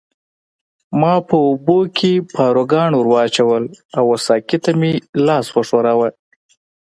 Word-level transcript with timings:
ما 0.99 1.13
په 1.27 1.35
اوبو 1.47 1.79
کې 1.97 2.11
پاروګان 2.35 2.91
ورواچول 2.95 3.63
او 3.97 4.03
وه 4.09 4.17
ساقي 4.27 4.57
ته 4.63 4.71
مې 4.79 4.91
لاس 5.25 5.45
وښوراوه. 5.51 6.09